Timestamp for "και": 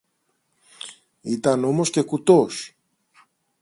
1.89-2.01